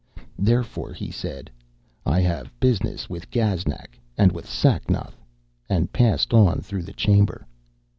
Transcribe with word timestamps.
Therefore 0.39 0.93
he 0.93 1.11
said: 1.11 1.51
'I 2.07 2.21
have 2.21 2.47
a 2.47 2.51
business 2.59 3.07
with 3.07 3.29
Gaznak 3.29 3.99
and 4.17 4.31
with 4.31 4.47
Sacnoth,' 4.49 5.21
and 5.69 5.93
passed 5.93 6.33
on 6.33 6.61
through 6.61 6.85
the 6.85 6.91
chamber. 6.93 7.45